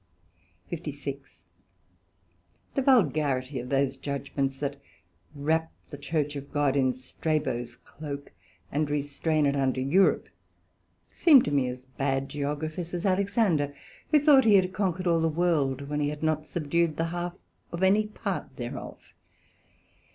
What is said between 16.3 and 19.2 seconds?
subdued the half of any part thereof.